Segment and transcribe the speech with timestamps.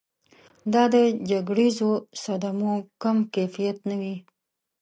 [0.73, 0.95] دا د
[1.29, 1.91] جګړیزو
[2.23, 4.15] صدمو کم کیفیت نه وي.